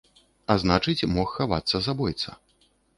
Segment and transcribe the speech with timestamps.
[0.53, 2.29] А значыць, мог хавацца забойца.